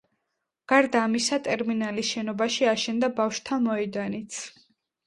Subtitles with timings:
[0.73, 4.43] გარდა ამისა, ტერმინალის შენობაში აშენდა ბავშვთა მოედანიც.